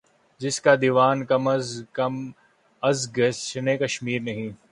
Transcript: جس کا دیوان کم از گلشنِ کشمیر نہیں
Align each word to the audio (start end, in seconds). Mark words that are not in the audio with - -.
جس 0.41 0.59
کا 0.61 0.75
دیوان 0.75 1.25
کم 1.25 2.13
از 2.83 2.99
گلشنِ 3.17 3.77
کشمیر 3.77 4.21
نہیں 4.21 4.51